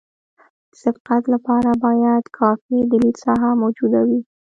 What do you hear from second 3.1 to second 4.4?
ساحه موجوده وي